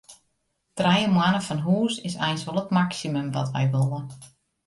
[0.79, 4.01] Trije moanne fan hús is eins wol it maksimum wat wy wolle.